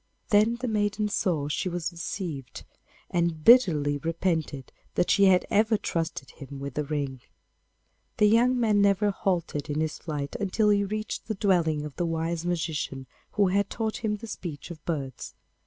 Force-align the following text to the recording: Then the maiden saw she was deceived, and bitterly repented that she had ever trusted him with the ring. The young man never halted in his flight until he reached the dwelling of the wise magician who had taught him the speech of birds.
Then 0.29 0.55
the 0.55 0.67
maiden 0.67 1.09
saw 1.09 1.47
she 1.47 1.69
was 1.69 1.91
deceived, 1.91 2.65
and 3.11 3.43
bitterly 3.43 3.99
repented 3.99 4.71
that 4.95 5.11
she 5.11 5.25
had 5.25 5.45
ever 5.51 5.77
trusted 5.77 6.31
him 6.31 6.57
with 6.59 6.73
the 6.73 6.83
ring. 6.83 7.21
The 8.17 8.25
young 8.25 8.59
man 8.59 8.81
never 8.81 9.11
halted 9.11 9.69
in 9.69 9.79
his 9.79 9.99
flight 9.99 10.35
until 10.39 10.69
he 10.69 10.83
reached 10.83 11.27
the 11.27 11.35
dwelling 11.35 11.85
of 11.85 11.97
the 11.97 12.07
wise 12.07 12.47
magician 12.47 13.05
who 13.33 13.49
had 13.49 13.69
taught 13.69 13.97
him 13.97 14.15
the 14.17 14.25
speech 14.25 14.71
of 14.71 14.83
birds. 14.85 15.35